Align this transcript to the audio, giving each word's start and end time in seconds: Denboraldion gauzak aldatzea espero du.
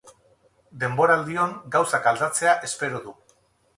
Denboraldion 0.83 1.53
gauzak 1.75 2.09
aldatzea 2.13 2.59
espero 2.69 3.03
du. 3.09 3.15